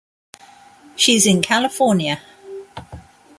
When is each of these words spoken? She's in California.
She's 0.95 1.27
in 1.27 1.43
California. 1.43 2.19